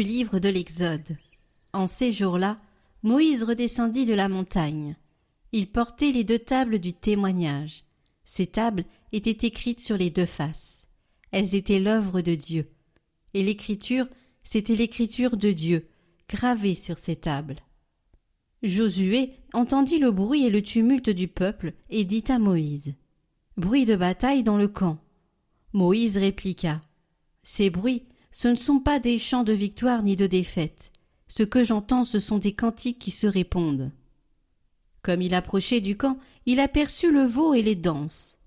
Livre 0.00 0.38
de 0.38 0.48
l'Exode. 0.48 1.16
En 1.72 1.86
ces 1.86 2.10
jours-là, 2.10 2.60
Moïse 3.02 3.42
redescendit 3.44 4.04
de 4.04 4.14
la 4.14 4.28
montagne. 4.28 4.96
Il 5.52 5.70
portait 5.70 6.12
les 6.12 6.24
deux 6.24 6.38
tables 6.38 6.78
du 6.78 6.92
témoignage. 6.92 7.84
Ces 8.24 8.46
tables 8.46 8.84
étaient 9.12 9.46
écrites 9.46 9.80
sur 9.80 9.96
les 9.96 10.10
deux 10.10 10.26
faces. 10.26 10.86
Elles 11.30 11.54
étaient 11.54 11.80
l'œuvre 11.80 12.20
de 12.20 12.34
Dieu. 12.34 12.68
Et 13.34 13.42
l'écriture, 13.42 14.06
c'était 14.42 14.74
l'écriture 14.74 15.36
de 15.36 15.52
Dieu, 15.52 15.88
gravée 16.28 16.74
sur 16.74 16.98
ces 16.98 17.16
tables. 17.16 17.56
Josué 18.62 19.32
entendit 19.52 19.98
le 19.98 20.10
bruit 20.10 20.46
et 20.46 20.50
le 20.50 20.62
tumulte 20.62 21.10
du 21.10 21.28
peuple 21.28 21.74
et 21.90 22.04
dit 22.04 22.24
à 22.28 22.38
Moïse 22.38 22.94
Bruit 23.56 23.84
de 23.84 23.94
bataille 23.94 24.42
dans 24.42 24.56
le 24.56 24.68
camp. 24.68 24.98
Moïse 25.72 26.18
répliqua 26.18 26.80
Ces 27.42 27.70
bruits 27.70 28.04
ce 28.40 28.46
ne 28.46 28.54
sont 28.54 28.78
pas 28.78 29.00
des 29.00 29.18
chants 29.18 29.42
de 29.42 29.52
victoire 29.52 30.04
ni 30.04 30.14
de 30.14 30.28
défaite. 30.28 30.92
Ce 31.26 31.42
que 31.42 31.64
j'entends, 31.64 32.04
ce 32.04 32.20
sont 32.20 32.38
des 32.38 32.52
cantiques 32.52 33.00
qui 33.00 33.10
se 33.10 33.26
répondent. 33.26 33.90
Comme 35.02 35.22
il 35.22 35.34
approchait 35.34 35.80
du 35.80 35.96
camp, 35.96 36.20
il 36.46 36.60
aperçut 36.60 37.10
le 37.10 37.24
veau 37.24 37.54
et 37.54 37.62
les 37.62 37.74
danses. 37.74 38.38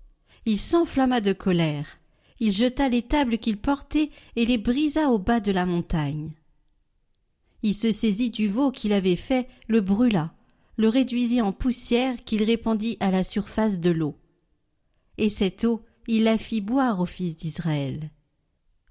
Il 0.46 0.58
s'enflamma 0.58 1.20
de 1.20 1.34
colère. 1.34 1.98
Il 2.40 2.52
jeta 2.52 2.88
les 2.88 3.02
tables 3.02 3.36
qu'il 3.36 3.58
portait 3.58 4.08
et 4.34 4.46
les 4.46 4.56
brisa 4.56 5.10
au 5.10 5.18
bas 5.18 5.40
de 5.40 5.52
la 5.52 5.66
montagne. 5.66 6.32
Il 7.62 7.74
se 7.74 7.92
saisit 7.92 8.30
du 8.30 8.48
veau 8.48 8.70
qu'il 8.70 8.94
avait 8.94 9.14
fait, 9.14 9.46
le 9.68 9.82
brûla, 9.82 10.32
le 10.78 10.88
réduisit 10.88 11.42
en 11.42 11.52
poussière 11.52 12.24
qu'il 12.24 12.44
répandit 12.44 12.96
à 13.00 13.10
la 13.10 13.24
surface 13.24 13.78
de 13.78 13.90
l'eau. 13.90 14.16
Et 15.18 15.28
cette 15.28 15.64
eau, 15.64 15.84
il 16.08 16.24
la 16.24 16.38
fit 16.38 16.62
boire 16.62 16.98
aux 16.98 17.04
fils 17.04 17.36
d'Israël. 17.36 18.10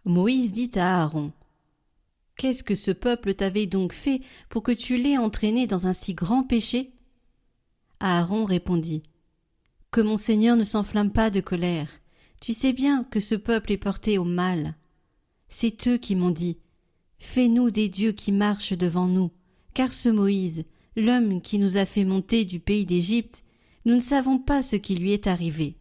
Moïse 0.05 0.51
dit 0.51 0.71
à 0.75 1.03
Aaron 1.03 1.31
Qu'est-ce 2.35 2.63
que 2.63 2.75
ce 2.75 2.91
peuple 2.91 3.35
t'avait 3.35 3.67
donc 3.67 3.93
fait 3.93 4.21
pour 4.49 4.63
que 4.63 4.71
tu 4.71 4.97
l'aies 4.97 5.17
entraîné 5.17 5.67
dans 5.67 5.85
un 5.85 5.93
si 5.93 6.15
grand 6.15 6.43
péché? 6.43 6.91
Aaron 7.99 8.45
répondit 8.45 9.03
Que 9.91 10.01
mon 10.01 10.17
Seigneur 10.17 10.57
ne 10.57 10.63
s'enflamme 10.63 11.11
pas 11.11 11.29
de 11.29 11.39
colère. 11.39 11.89
Tu 12.41 12.53
sais 12.53 12.73
bien 12.73 13.03
que 13.03 13.19
ce 13.19 13.35
peuple 13.35 13.73
est 13.73 13.77
porté 13.77 14.17
au 14.17 14.23
mal. 14.23 14.75
C'est 15.49 15.87
eux 15.87 15.97
qui 15.97 16.15
m'ont 16.15 16.31
dit 16.31 16.57
Fais-nous 17.19 17.69
des 17.69 17.87
dieux 17.87 18.13
qui 18.13 18.31
marchent 18.31 18.73
devant 18.73 19.05
nous, 19.05 19.29
car 19.75 19.93
ce 19.93 20.09
Moïse, 20.09 20.63
l'homme 20.95 21.41
qui 21.41 21.59
nous 21.59 21.77
a 21.77 21.85
fait 21.85 22.05
monter 22.05 22.45
du 22.45 22.59
pays 22.59 22.85
d'Égypte, 22.85 23.43
nous 23.85 23.93
ne 23.93 23.99
savons 23.99 24.39
pas 24.39 24.63
ce 24.63 24.75
qui 24.75 24.95
lui 24.95 25.11
est 25.11 25.27
arrivé. 25.27 25.77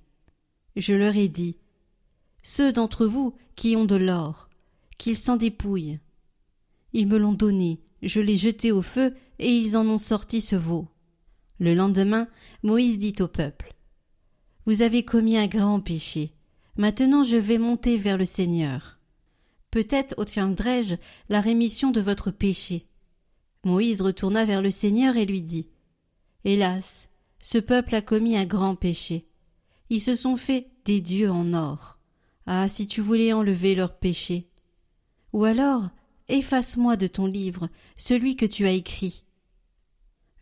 Je 0.76 0.94
leur 0.94 1.16
ai 1.16 1.28
dit 1.28 1.56
ceux 2.42 2.72
d'entre 2.72 3.06
vous 3.06 3.34
qui 3.60 3.76
ont 3.76 3.84
de 3.84 3.94
l'or, 3.94 4.48
qu'ils 4.96 5.18
s'en 5.18 5.36
dépouillent. 5.36 5.98
Ils 6.94 7.06
me 7.06 7.18
l'ont 7.18 7.34
donné, 7.34 7.78
je 8.00 8.22
l'ai 8.22 8.36
jeté 8.36 8.72
au 8.72 8.80
feu, 8.80 9.12
et 9.38 9.50
ils 9.50 9.76
en 9.76 9.86
ont 9.86 9.98
sorti 9.98 10.40
ce 10.40 10.56
veau. 10.56 10.88
Le 11.58 11.74
lendemain, 11.74 12.26
Moïse 12.62 12.96
dit 12.96 13.16
au 13.20 13.28
peuple. 13.28 13.74
Vous 14.64 14.80
avez 14.80 15.04
commis 15.04 15.36
un 15.36 15.46
grand 15.46 15.80
péché. 15.80 16.32
Maintenant 16.78 17.22
je 17.22 17.36
vais 17.36 17.58
monter 17.58 17.98
vers 17.98 18.16
le 18.16 18.24
Seigneur. 18.24 18.98
Peut-être 19.70 20.14
obtiendrai-je 20.16 20.94
la 21.28 21.42
rémission 21.42 21.90
de 21.90 22.00
votre 22.00 22.30
péché. 22.30 22.86
Moïse 23.66 24.00
retourna 24.00 24.46
vers 24.46 24.62
le 24.62 24.70
Seigneur 24.70 25.18
et 25.18 25.26
lui 25.26 25.42
dit. 25.42 25.68
Hélas, 26.46 27.10
ce 27.42 27.58
peuple 27.58 27.94
a 27.94 28.00
commis 28.00 28.38
un 28.38 28.46
grand 28.46 28.74
péché. 28.74 29.28
Ils 29.90 30.00
se 30.00 30.14
sont 30.14 30.36
fait 30.36 30.70
des 30.86 31.02
dieux 31.02 31.30
en 31.30 31.52
or. 31.52 31.99
Ah, 32.52 32.66
si 32.66 32.88
tu 32.88 33.00
voulais 33.00 33.32
enlever 33.32 33.76
leurs 33.76 33.96
péchés. 33.96 34.48
Ou 35.32 35.44
alors, 35.44 35.88
efface-moi 36.26 36.96
de 36.96 37.06
ton 37.06 37.26
livre 37.26 37.68
celui 37.96 38.34
que 38.34 38.44
tu 38.44 38.66
as 38.66 38.72
écrit. 38.72 39.22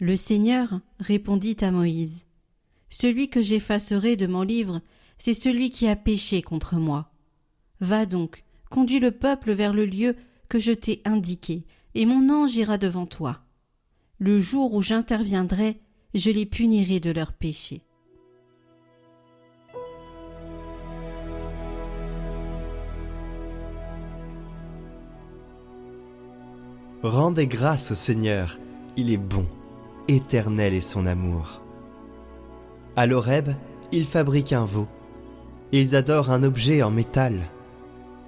Le 0.01 0.17
Seigneur 0.17 0.81
répondit 1.01 1.59
à 1.61 1.71
Moïse. 1.71 2.25
Celui 2.89 3.29
que 3.29 3.43
j'effacerai 3.43 4.17
de 4.17 4.27
mon 4.27 4.41
livre, 4.41 4.81
c'est 5.19 5.35
celui 5.35 5.69
qui 5.69 5.87
a 5.87 5.97
péché 5.97 6.41
contre 6.41 6.77
moi. 6.77 7.13
Va 7.81 8.07
donc, 8.07 8.43
conduis 8.71 9.01
le 9.01 9.11
peuple 9.11 9.53
vers 9.53 9.75
le 9.75 9.85
lieu 9.85 10.17
que 10.49 10.59
je 10.59 10.73
t'ai 10.73 11.03
indiqué, 11.05 11.67
et 11.95 12.07
mon 12.07 12.31
ange 12.31 12.57
ira 12.57 12.79
devant 12.79 13.05
toi. 13.05 13.45
Le 14.19 14.41
jour 14.41 14.73
où 14.73 14.81
j'interviendrai, 14.81 15.79
je 16.15 16.31
les 16.31 16.47
punirai 16.47 17.01
de 17.01 17.11
leurs 17.11 17.35
péchés. 17.35 17.83
Rendez 27.05 27.47
grâce 27.47 27.93
au 27.93 27.95
Seigneur, 27.95 28.59
il 28.97 29.13
est 29.13 29.19
bon, 29.19 29.47
éternel 30.09 30.75
est 30.75 30.81
son 30.81 31.07
amour. 31.07 31.63
À 32.97 33.07
l'Oreb, 33.07 33.51
ils 33.93 34.05
fabriquent 34.05 34.53
un 34.53 34.65
veau. 34.65 34.89
Ils 35.71 35.95
adorent 35.95 36.33
un 36.33 36.43
objet 36.43 36.83
en 36.83 36.91
métal. 36.91 37.39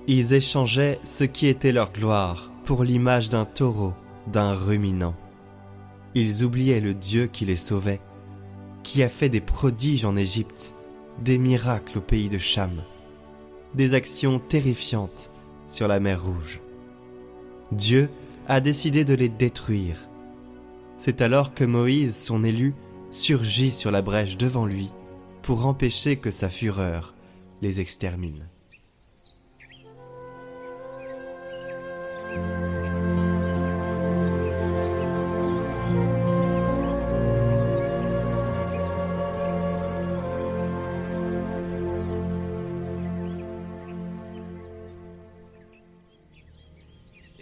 Ils 0.07 0.35
échangeaient 0.35 1.01
ce 1.03 1.25
qui 1.25 1.49
était 1.49 1.73
leur 1.73 1.93
gloire 1.93 2.53
pour 2.65 2.85
l'image 2.85 3.29
d'un 3.29 3.45
taureau, 3.45 3.93
d'un 4.29 4.55
ruminant. 4.55 5.17
Ils 6.15 6.45
oubliaient 6.45 6.81
le 6.81 6.95
Dieu 6.95 7.27
qui 7.27 7.47
les 7.47 7.57
sauvait, 7.57 8.01
qui 8.85 9.03
a 9.03 9.09
fait 9.09 9.29
des 9.29 9.41
prodiges 9.41 10.05
en 10.05 10.15
Égypte, 10.15 10.77
des 11.25 11.39
miracles 11.39 11.99
au 11.99 12.03
pays 12.03 12.29
de 12.29 12.39
Cham, 12.39 12.83
des 13.75 13.95
actions 13.95 14.39
terrifiantes 14.39 15.33
sur 15.67 15.89
la 15.89 15.99
mer 15.99 16.25
Rouge. 16.25 16.61
Dieu 17.73 18.09
a 18.51 18.61
décidé 18.61 19.05
de 19.05 19.15
les 19.15 19.29
détruire. 19.29 20.09
C'est 20.99 21.21
alors 21.21 21.55
que 21.55 21.63
Moïse, 21.63 22.17
son 22.17 22.43
élu, 22.43 22.75
surgit 23.13 23.71
sur 23.71 23.93
la 23.93 24.03
brèche 24.03 24.37
devant 24.37 24.67
lui 24.67 24.91
pour 25.43 25.67
empêcher 25.67 26.17
que 26.17 26.33
sa 26.33 26.49
fureur 26.49 27.15
les 27.63 27.81
extermine. 27.81 28.50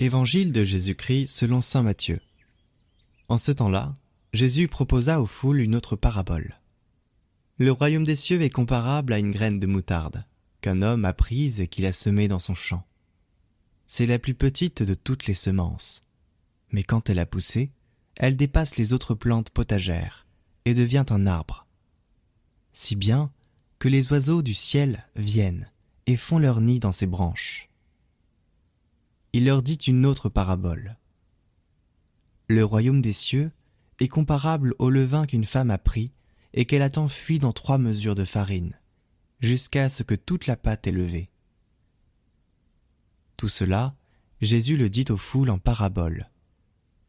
Évangile 0.01 0.53
de 0.53 0.63
Jésus-Christ 0.63 1.27
selon 1.27 1.61
Saint 1.61 1.83
Matthieu. 1.83 2.21
En 3.29 3.37
ce 3.37 3.51
temps-là, 3.51 3.97
Jésus 4.33 4.69
proposa 4.69 5.21
aux 5.21 5.27
foules 5.27 5.59
une 5.59 5.75
autre 5.75 5.97
parabole. 5.97 6.61
Le 7.59 7.73
royaume 7.73 8.05
des 8.05 8.15
cieux 8.15 8.41
est 8.41 8.49
comparable 8.49 9.13
à 9.13 9.19
une 9.19 9.33
graine 9.33 9.59
de 9.59 9.67
moutarde, 9.67 10.25
qu'un 10.61 10.83
homme 10.83 11.05
a 11.05 11.13
prise 11.15 11.59
et 11.59 11.67
qu'il 11.67 11.85
a 11.85 11.93
semée 11.93 12.29
dans 12.29 12.39
son 12.39 12.55
champ. 12.55 12.87
C'est 13.89 14.07
la 14.07 14.21
plus 14.21 14.35
petite 14.35 14.85
de 14.85 14.95
toutes 14.95 15.27
les 15.27 15.35
semences. 15.35 16.05
Mais 16.71 16.85
quand 16.85 17.11
elle 17.11 17.19
a 17.19 17.27
poussé, 17.27 17.73
elle 18.15 18.37
dépasse 18.37 18.77
les 18.77 18.93
autres 18.93 19.17
plantes 19.17 19.51
potagères 19.51 20.29
et 20.65 20.75
devient 20.75 21.07
un 21.11 21.27
arbre. 21.27 21.67
Si 22.71 22.95
bien 22.95 23.33
que 23.81 23.89
les 23.89 24.13
oiseaux 24.13 24.43
du 24.43 24.55
ciel 24.55 25.09
viennent 25.17 25.69
et 26.07 26.17
font 26.17 26.39
leur 26.39 26.61
nid 26.61 26.79
dans 26.79 26.93
ses 26.93 27.09
branches 27.09 27.68
il 29.33 29.45
leur 29.45 29.63
dit 29.63 29.75
une 29.75 30.07
autre 30.07 30.29
parabole. 30.29 30.97
Le 32.49 32.65
royaume 32.65 33.03
des 33.03 33.13
cieux 33.13 33.51
est 34.01 34.09
comparable 34.09 34.75
au 34.79 34.91
levain 34.91 35.27
qu'une 35.27 35.45
femme 35.45 35.71
a 35.71 35.79
pris 35.79 36.13
et 36.55 36.65
qu'elle 36.65 36.83
a 36.83 36.99
enfui 36.99 37.39
dans 37.39 37.53
trois 37.53 37.79
mesures 37.79 38.15
de 38.15 38.25
farine, 38.25 38.79
jusqu'à 39.41 39.89
ce 39.89 40.03
que 40.03 40.15
toute 40.15 40.47
la 40.47 40.57
pâte 40.57 40.87
est 40.87 40.93
levée. 40.93 41.29
Tout 43.37 43.49
cela, 43.49 43.95
Jésus 44.41 44.77
le 44.77 44.89
dit 44.89 45.05
aux 45.11 45.17
foules 45.17 45.51
en 45.51 45.59
parabole. 45.59 46.29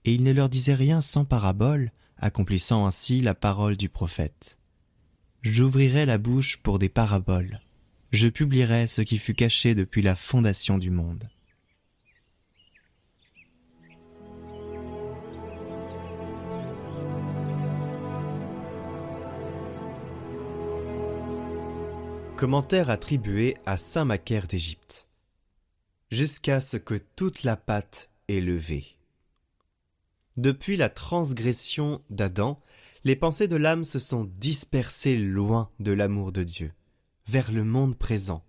Et 0.05 0.13
il 0.13 0.23
ne 0.23 0.33
leur 0.33 0.49
disait 0.49 0.75
rien 0.75 1.01
sans 1.01 1.25
parabole, 1.25 1.91
accomplissant 2.17 2.85
ainsi 2.85 3.21
la 3.21 3.33
parole 3.33 3.77
du 3.77 3.87
prophète. 3.87 4.59
J'ouvrirai 5.41 6.05
la 6.05 6.17
bouche 6.17 6.57
pour 6.57 6.79
des 6.79 6.89
paraboles, 6.89 7.61
je 8.11 8.27
publierai 8.27 8.87
ce 8.87 9.01
qui 9.01 9.17
fut 9.17 9.35
caché 9.35 9.75
depuis 9.75 10.01
la 10.01 10.15
fondation 10.15 10.77
du 10.77 10.89
monde. 10.89 11.29
Commentaire 22.39 22.89
attribué 22.89 23.57
à 23.65 23.75
Saint 23.75 24.05
Macaire 24.05 24.47
d'Égypte. 24.47 25.09
Jusqu'à 26.09 26.61
ce 26.61 26.77
que 26.77 26.95
toute 26.95 27.43
la 27.43 27.57
pâte 27.57 28.11
est 28.29 28.39
levée. 28.39 28.97
Depuis 30.37 30.77
la 30.77 30.87
transgression 30.87 32.01
d'Adam, 32.09 32.61
les 33.03 33.17
pensées 33.17 33.49
de 33.49 33.57
l'âme 33.57 33.83
se 33.83 33.99
sont 33.99 34.23
dispersées 34.23 35.17
loin 35.17 35.67
de 35.81 35.91
l'amour 35.91 36.31
de 36.31 36.43
Dieu, 36.43 36.71
vers 37.27 37.51
le 37.51 37.65
monde 37.65 37.97
présent, 37.97 38.45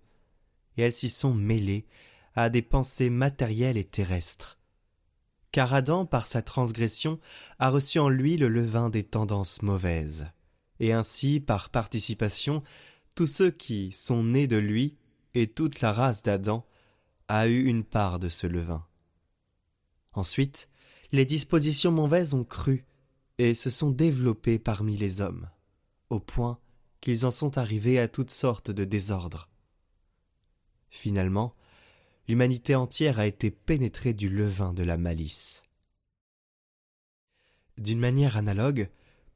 et 0.77 0.83
elles 0.83 0.93
s'y 0.93 1.09
sont 1.09 1.33
mêlées 1.33 1.85
à 2.33 2.49
des 2.49 2.61
pensées 2.61 3.09
matérielles 3.09 3.75
et 3.75 3.83
terrestres. 3.83 4.57
Car 5.51 5.73
Adam, 5.73 6.05
par 6.05 6.27
sa 6.27 6.41
transgression, 6.41 7.19
a 7.59 7.69
reçu 7.69 7.99
en 7.99 8.07
lui 8.07 8.37
le 8.37 8.47
levain 8.47 8.89
des 8.89 9.03
tendances 9.03 9.61
mauvaises. 9.61 10.29
Et 10.79 10.93
ainsi, 10.93 11.41
par 11.41 11.69
participation, 11.69 12.63
tous 13.15 13.27
ceux 13.27 13.51
qui 13.51 13.91
sont 13.91 14.23
nés 14.23 14.47
de 14.47 14.57
lui 14.57 14.97
et 15.33 15.47
toute 15.47 15.81
la 15.81 15.91
race 15.91 16.23
d'Adam 16.23 16.65
a 17.27 17.47
eu 17.47 17.65
une 17.65 17.83
part 17.83 18.19
de 18.19 18.29
ce 18.29 18.47
levain. 18.47 18.85
Ensuite, 20.13 20.69
les 21.11 21.25
dispositions 21.25 21.91
mauvaises 21.91 22.33
ont 22.33 22.43
cru 22.43 22.85
et 23.37 23.53
se 23.53 23.69
sont 23.69 23.91
développées 23.91 24.59
parmi 24.59 24.97
les 24.97 25.21
hommes, 25.21 25.49
au 26.09 26.19
point 26.19 26.59
qu'ils 26.99 27.25
en 27.25 27.31
sont 27.31 27.57
arrivés 27.57 27.99
à 27.99 28.07
toutes 28.07 28.31
sortes 28.31 28.71
de 28.71 28.85
désordres. 28.85 29.49
Finalement, 30.89 31.51
l'humanité 32.27 32.75
entière 32.75 33.19
a 33.19 33.27
été 33.27 33.49
pénétrée 33.49 34.13
du 34.13 34.29
levain 34.29 34.73
de 34.73 34.83
la 34.83 34.97
malice. 34.97 35.63
D'une 37.77 37.99
manière 37.99 38.37
analogue, 38.37 38.89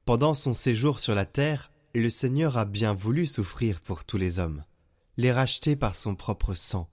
pendant 0.03 0.33
son 0.33 0.53
séjour 0.53 0.99
sur 0.99 1.15
la 1.15 1.25
terre, 1.25 1.71
le 2.01 2.09
Seigneur 2.09 2.57
a 2.57 2.65
bien 2.65 2.93
voulu 2.93 3.25
souffrir 3.25 3.79
pour 3.79 4.03
tous 4.03 4.17
les 4.17 4.39
hommes, 4.39 4.63
les 5.17 5.31
racheter 5.31 5.75
par 5.75 5.95
son 5.95 6.15
propre 6.15 6.53
sang, 6.53 6.89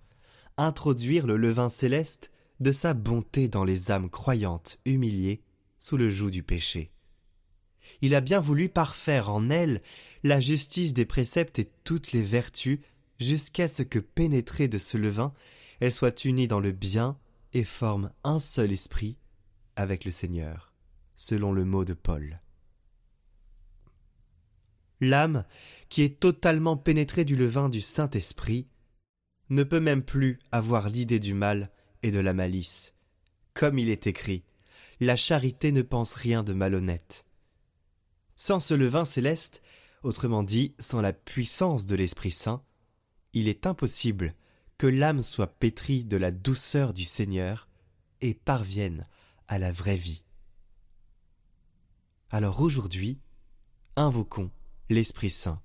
introduire 0.56 1.26
le 1.26 1.36
levain 1.36 1.68
céleste 1.68 2.30
de 2.60 2.70
sa 2.70 2.94
bonté 2.94 3.48
dans 3.48 3.64
les 3.64 3.90
âmes 3.90 4.10
croyantes 4.10 4.78
humiliées 4.84 5.42
sous 5.78 5.96
le 5.96 6.08
joug 6.08 6.30
du 6.30 6.44
péché. 6.44 6.92
Il 8.00 8.14
a 8.14 8.20
bien 8.20 8.38
voulu 8.38 8.68
parfaire 8.68 9.30
en 9.30 9.50
elles 9.50 9.82
la 10.22 10.38
justice 10.38 10.94
des 10.94 11.04
préceptes 11.04 11.58
et 11.58 11.70
toutes 11.84 12.12
les 12.12 12.22
vertus 12.22 12.78
jusqu'à 13.18 13.68
ce 13.68 13.82
que 13.82 13.98
pénétrée 13.98 14.68
de 14.68 14.78
ce 14.78 14.96
levain, 14.96 15.32
elle 15.80 15.92
soit 15.92 16.24
unie 16.24 16.48
dans 16.48 16.60
le 16.60 16.72
bien 16.72 17.18
et 17.52 17.64
forme 17.64 18.12
un 18.22 18.38
seul 18.38 18.70
esprit 18.70 19.16
avec 19.74 20.04
le 20.04 20.10
Seigneur, 20.10 20.72
selon 21.16 21.52
le 21.52 21.64
mot 21.64 21.84
de 21.84 21.94
Paul. 21.94 22.40
L'âme, 25.02 25.44
qui 25.88 26.02
est 26.02 26.20
totalement 26.20 26.76
pénétrée 26.76 27.24
du 27.24 27.34
levain 27.34 27.68
du 27.68 27.80
Saint-Esprit, 27.80 28.68
ne 29.50 29.64
peut 29.64 29.80
même 29.80 30.04
plus 30.04 30.38
avoir 30.52 30.88
l'idée 30.88 31.18
du 31.18 31.34
mal 31.34 31.72
et 32.04 32.12
de 32.12 32.20
la 32.20 32.32
malice. 32.32 32.94
Comme 33.52 33.80
il 33.80 33.90
est 33.90 34.06
écrit, 34.06 34.44
la 35.00 35.16
charité 35.16 35.72
ne 35.72 35.82
pense 35.82 36.14
rien 36.14 36.44
de 36.44 36.52
malhonnête. 36.52 37.26
Sans 38.36 38.60
ce 38.60 38.74
levain 38.74 39.04
céleste, 39.04 39.64
autrement 40.04 40.44
dit, 40.44 40.76
sans 40.78 41.00
la 41.00 41.12
puissance 41.12 41.84
de 41.84 41.96
l'Esprit 41.96 42.30
Saint, 42.30 42.62
il 43.32 43.48
est 43.48 43.66
impossible 43.66 44.36
que 44.78 44.86
l'âme 44.86 45.24
soit 45.24 45.48
pétrie 45.48 46.04
de 46.04 46.16
la 46.16 46.30
douceur 46.30 46.94
du 46.94 47.02
Seigneur 47.02 47.66
et 48.20 48.34
parvienne 48.34 49.08
à 49.48 49.58
la 49.58 49.72
vraie 49.72 49.96
vie. 49.96 50.22
Alors 52.30 52.60
aujourd'hui, 52.60 53.18
invoquons 53.96 54.52
l'Esprit 54.88 55.30
Saint. 55.30 55.60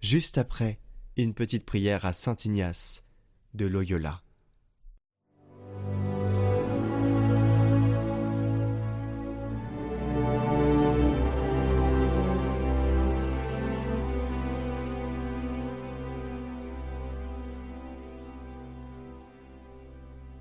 Juste 0.00 0.38
après, 0.38 0.78
une 1.16 1.34
petite 1.34 1.64
prière 1.64 2.04
à 2.04 2.12
Saint 2.12 2.36
Ignace 2.44 3.04
de 3.54 3.66
Loyola. 3.66 4.22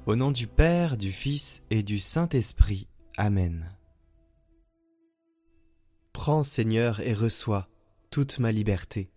Au 0.05 0.15
nom 0.15 0.31
du 0.31 0.45
Père, 0.45 0.97
du 0.97 1.11
Fils 1.11 1.63
et 1.71 1.81
du 1.81 1.97
Saint-Esprit. 1.97 2.87
Amen. 3.17 3.67
Prends, 6.25 6.41
Seigneur, 6.41 7.01
et 7.01 7.13
reçois 7.13 7.67
toute 8.09 8.39
ma 8.39 8.51
liberté, 8.51 9.11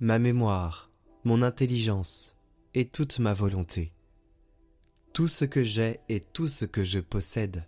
ma 0.00 0.18
mémoire, 0.18 0.90
mon 1.24 1.42
intelligence 1.42 2.36
et 2.72 2.88
toute 2.88 3.18
ma 3.18 3.34
volonté, 3.34 3.92
tout 5.12 5.28
ce 5.28 5.44
que 5.44 5.62
j'ai 5.62 6.00
et 6.08 6.20
tout 6.20 6.48
ce 6.48 6.64
que 6.64 6.84
je 6.84 7.00
possède. 7.00 7.66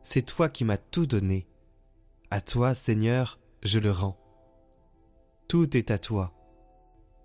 C'est 0.00 0.22
toi 0.22 0.48
qui 0.48 0.62
m'as 0.62 0.76
tout 0.76 1.06
donné. 1.06 1.48
À 2.30 2.40
toi, 2.40 2.72
Seigneur, 2.72 3.40
je 3.64 3.80
le 3.80 3.90
rends. 3.90 4.16
Tout 5.48 5.76
est 5.76 5.90
à 5.90 5.98
toi. 5.98 6.32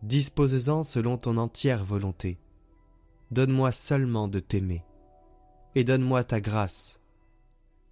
Dispose-en 0.02 0.82
selon 0.82 1.20
ton 1.20 1.38
entière 1.38 1.86
volonté. 1.86 2.40
Donne-moi 3.30 3.72
seulement 3.72 4.28
de 4.28 4.40
t'aimer. 4.40 4.84
Et 5.76 5.84
donne-moi 5.84 6.24
ta 6.24 6.42
grâce. 6.42 7.00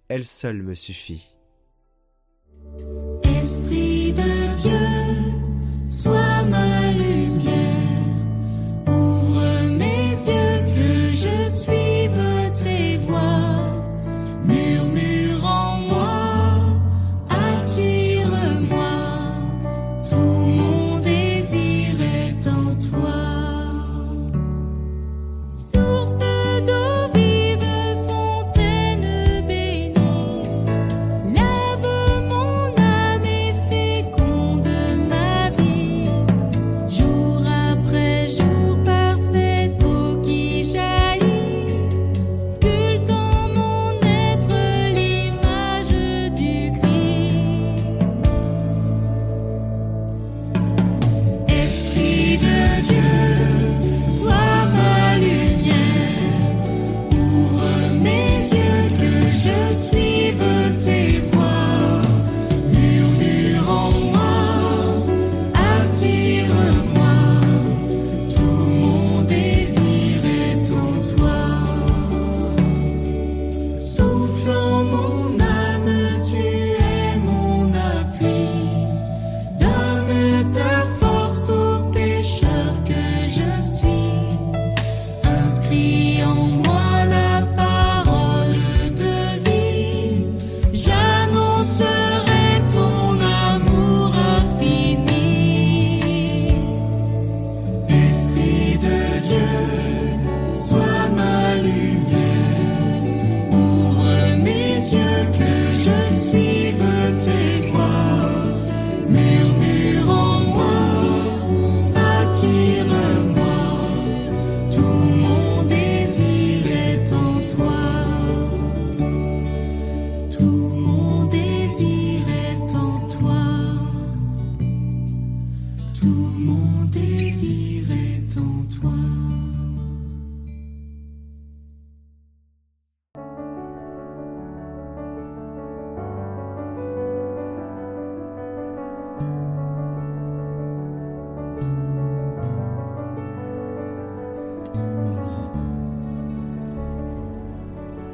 Elle 0.08 0.24
seule 0.24 0.64
me 0.64 0.74
suffit. 0.74 1.36
Esprit 3.42 3.81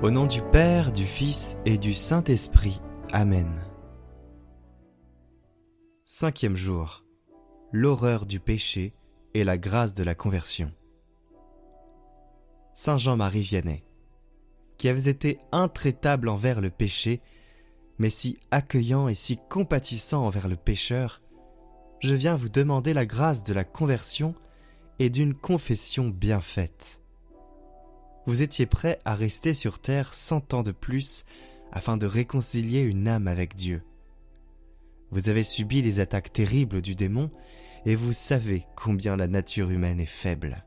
Au 0.08 0.10
nom 0.10 0.24
du 0.24 0.40
Père, 0.40 0.90
du 0.90 1.04
Fils 1.04 1.58
et 1.66 1.76
du 1.76 1.92
Saint-Esprit. 1.92 2.80
Amen. 3.12 3.62
Cinquième 6.06 6.56
jour. 6.56 7.04
L'horreur 7.72 8.24
du 8.24 8.40
péché 8.40 8.94
et 9.34 9.44
la 9.44 9.58
grâce 9.58 9.92
de 9.92 10.02
la 10.02 10.14
conversion. 10.14 10.72
Saint 12.72 12.96
Jean-Marie 12.96 13.42
Vianney, 13.42 13.84
qui 14.78 14.88
avait 14.88 15.10
été 15.10 15.40
intraitable 15.52 16.30
envers 16.30 16.62
le 16.62 16.70
péché, 16.70 17.20
mais 17.98 18.08
si 18.08 18.38
accueillant 18.50 19.08
et 19.08 19.14
si 19.14 19.38
compatissant 19.50 20.24
envers 20.24 20.48
le 20.48 20.56
pécheur, 20.56 21.20
je 22.00 22.14
viens 22.14 22.34
vous 22.34 22.48
demander 22.48 22.94
la 22.94 23.04
grâce 23.04 23.42
de 23.42 23.52
la 23.52 23.64
conversion 23.64 24.34
et 25.00 25.10
d'une 25.10 25.34
confession 25.34 26.08
bien 26.08 26.40
faite 26.40 27.02
vous 28.28 28.42
étiez 28.42 28.66
prêt 28.66 29.00
à 29.06 29.14
rester 29.14 29.54
sur 29.54 29.78
terre 29.78 30.12
cent 30.12 30.52
ans 30.52 30.62
de 30.62 30.70
plus 30.70 31.24
afin 31.72 31.96
de 31.96 32.04
réconcilier 32.04 32.80
une 32.80 33.08
âme 33.08 33.26
avec 33.26 33.54
Dieu. 33.54 33.82
Vous 35.10 35.30
avez 35.30 35.42
subi 35.42 35.80
les 35.80 35.98
attaques 35.98 36.30
terribles 36.30 36.82
du 36.82 36.94
démon 36.94 37.30
et 37.86 37.94
vous 37.94 38.12
savez 38.12 38.66
combien 38.76 39.16
la 39.16 39.28
nature 39.28 39.70
humaine 39.70 39.98
est 39.98 40.04
faible. 40.04 40.62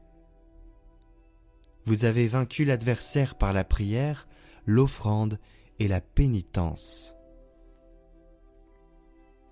Vous 1.86 2.04
avez 2.04 2.26
vaincu 2.26 2.66
l'adversaire 2.66 3.36
par 3.36 3.54
la 3.54 3.64
prière, 3.64 4.28
l'offrande 4.66 5.38
et 5.78 5.88
la 5.88 6.02
pénitence. 6.02 7.16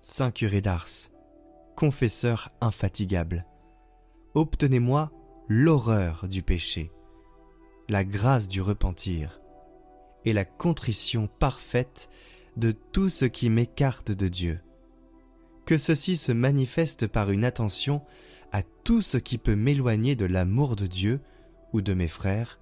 Saint 0.00 0.32
curé 0.32 0.60
d'Ars, 0.60 1.10
confesseur 1.76 2.50
infatigable, 2.60 3.46
obtenez-moi 4.34 5.12
l'horreur 5.46 6.26
du 6.26 6.42
péché 6.42 6.90
la 7.90 8.04
grâce 8.04 8.46
du 8.46 8.62
repentir 8.62 9.40
et 10.24 10.32
la 10.32 10.44
contrition 10.44 11.26
parfaite 11.26 12.08
de 12.56 12.70
tout 12.70 13.08
ce 13.08 13.24
qui 13.24 13.50
m'écarte 13.50 14.12
de 14.12 14.28
Dieu. 14.28 14.60
Que 15.66 15.76
ceci 15.76 16.16
se 16.16 16.30
manifeste 16.30 17.08
par 17.08 17.32
une 17.32 17.44
attention 17.44 18.02
à 18.52 18.62
tout 18.62 19.02
ce 19.02 19.16
qui 19.16 19.38
peut 19.38 19.56
m'éloigner 19.56 20.14
de 20.14 20.24
l'amour 20.24 20.76
de 20.76 20.86
Dieu 20.86 21.20
ou 21.72 21.80
de 21.80 21.92
mes 21.92 22.06
frères, 22.06 22.60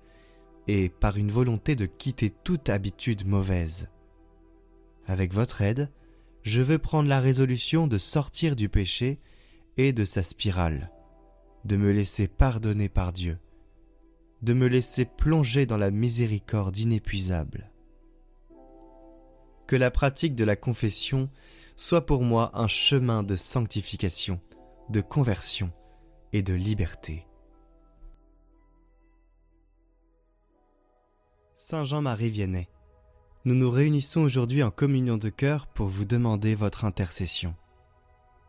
et 0.67 0.89
par 0.89 1.19
une 1.19 1.31
volonté 1.31 1.77
de 1.77 1.87
quitter 1.87 2.31
toute 2.31 2.71
habitude 2.71 3.27
mauvaise. 3.27 3.89
Avec 5.07 5.35
votre 5.35 5.61
aide, 5.61 5.91
je 6.43 6.63
veux 6.63 6.79
prendre 6.79 7.09
la 7.09 7.21
résolution 7.21 7.87
de 7.87 7.99
sortir 7.99 8.57
du 8.57 8.69
péché 8.69 9.19
et 9.77 9.93
de 9.93 10.05
sa 10.05 10.23
spirale, 10.23 10.91
de 11.65 11.77
me 11.77 11.91
laisser 11.93 12.29
pardonner 12.29 12.89
par 12.89 13.13
Dieu 13.13 13.39
de 14.43 14.53
me 14.53 14.67
laisser 14.67 15.05
plonger 15.05 15.67
dans 15.67 15.77
la 15.77 15.91
miséricorde 15.91 16.77
inépuisable. 16.77 17.71
Que 19.67 19.77
la 19.77 19.91
pratique 19.91 20.35
de 20.35 20.45
la 20.45 20.57
confession 20.57 21.29
soit 21.77 22.07
pour 22.07 22.23
moi 22.23 22.51
un 22.55 22.69
chemin 22.69 23.23
de 23.23 23.37
sanctification, 23.37 24.41
de 24.89 25.01
conversion 25.01 25.73
et 26.33 26.43
de 26.43 26.55
liberté. 26.55 27.27
Saint 31.55 31.85
Jean-Marie 31.85 32.31
Vianney, 32.31 32.69
nous 33.45 33.55
nous 33.55 33.71
réunissons 33.71 34.21
aujourd'hui 34.21 34.63
en 34.63 34.71
communion 34.71 35.17
de 35.17 35.29
cœur 35.29 35.67
pour 35.67 35.89
vous 35.89 36.05
demander 36.05 36.55
votre 36.55 36.85
intercession. 36.85 37.55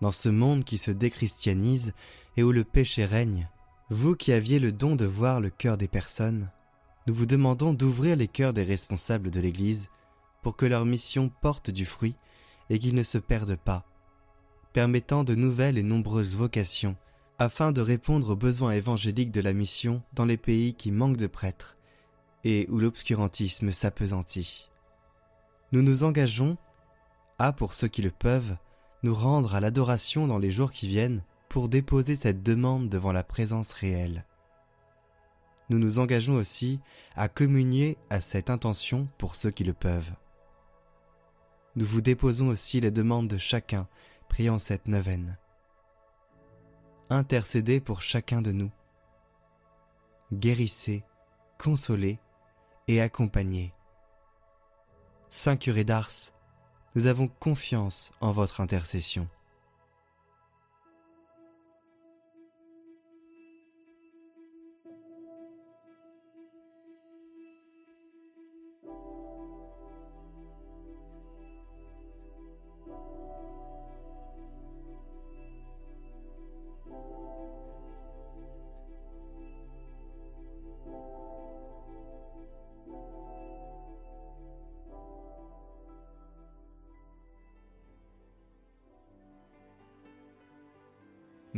Dans 0.01 0.11
ce 0.11 0.29
monde 0.29 0.63
qui 0.63 0.77
se 0.77 0.91
déchristianise 0.91 1.93
et 2.37 2.43
où 2.43 2.51
le 2.51 2.63
péché 2.63 3.05
règne, 3.05 3.49
vous 3.89 4.15
qui 4.15 4.31
aviez 4.31 4.59
le 4.59 4.71
don 4.71 4.95
de 4.95 5.05
voir 5.05 5.39
le 5.39 5.49
cœur 5.49 5.77
des 5.77 5.87
personnes, 5.87 6.51
nous 7.07 7.13
vous 7.13 7.25
demandons 7.25 7.73
d'ouvrir 7.73 8.15
les 8.15 8.27
cœurs 8.27 8.53
des 8.53 8.63
responsables 8.63 9.31
de 9.31 9.39
l'Église 9.39 9.89
pour 10.43 10.55
que 10.55 10.67
leur 10.67 10.85
mission 10.85 11.31
porte 11.41 11.71
du 11.71 11.85
fruit 11.85 12.15
et 12.69 12.77
qu'ils 12.77 12.93
ne 12.93 13.03
se 13.03 13.17
perdent 13.17 13.55
pas, 13.57 13.83
permettant 14.73 15.23
de 15.23 15.33
nouvelles 15.33 15.79
et 15.79 15.83
nombreuses 15.83 16.35
vocations 16.35 16.95
afin 17.39 17.71
de 17.71 17.81
répondre 17.81 18.31
aux 18.31 18.35
besoins 18.35 18.71
évangéliques 18.71 19.31
de 19.31 19.41
la 19.41 19.53
mission 19.53 20.03
dans 20.13 20.25
les 20.25 20.37
pays 20.37 20.75
qui 20.75 20.91
manquent 20.91 21.17
de 21.17 21.27
prêtres 21.27 21.77
et 22.43 22.67
où 22.69 22.77
l'obscurantisme 22.77 23.71
s'apesantit. 23.71 24.69
Nous 25.71 25.81
nous 25.81 26.03
engageons 26.03 26.57
à, 27.39 27.53
pour 27.53 27.73
ceux 27.73 27.87
qui 27.87 28.01
le 28.01 28.11
peuvent, 28.11 28.55
nous 29.01 29.15
rendre 29.15 29.55
à 29.55 29.61
l'adoration 29.61 30.27
dans 30.27 30.37
les 30.37 30.51
jours 30.51 30.73
qui 30.73 30.87
viennent 30.87 31.23
pour 31.49 31.67
déposer 31.67 32.15
cette 32.15 32.43
demande 32.43 32.89
devant 32.89 33.11
la 33.11 33.23
présence 33.23 33.73
réelle. 33.73 34.25
Nous 35.69 35.79
nous 35.79 35.99
engageons 35.99 36.35
aussi 36.35 36.79
à 37.15 37.27
communier 37.27 37.97
à 38.09 38.21
cette 38.21 38.49
intention 38.49 39.07
pour 39.17 39.35
ceux 39.35 39.51
qui 39.51 39.63
le 39.63 39.73
peuvent. 39.73 40.13
Nous 41.75 41.85
vous 41.85 42.01
déposons 42.01 42.47
aussi 42.47 42.79
les 42.81 42.91
demandes 42.91 43.27
de 43.27 43.37
chacun 43.37 43.87
priant 44.27 44.59
cette 44.59 44.87
neuvaine. 44.87 45.37
Intercédez 47.09 47.79
pour 47.79 48.01
chacun 48.01 48.41
de 48.41 48.51
nous. 48.51 48.71
Guérissez, 50.31 51.03
consolez 51.57 52.19
et 52.87 53.01
accompagnez. 53.01 53.73
Saint 55.29 55.57
curé 55.57 55.83
d'Ars, 55.83 56.33
nous 56.95 57.07
avons 57.07 57.27
confiance 57.27 58.11
en 58.21 58.31
votre 58.31 58.61
intercession. 58.61 59.27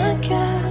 again. 0.00 0.69